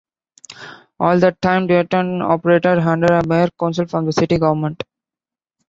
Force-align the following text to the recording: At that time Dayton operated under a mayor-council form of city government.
At 0.99 1.17
that 1.21 1.39
time 1.43 1.67
Dayton 1.67 2.23
operated 2.23 2.79
under 2.79 3.13
a 3.13 3.27
mayor-council 3.27 3.85
form 3.85 4.07
of 4.07 4.15
city 4.15 4.39
government. 4.39 4.83